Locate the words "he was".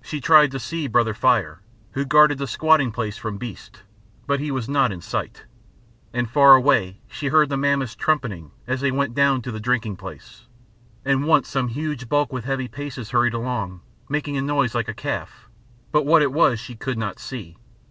4.40-4.66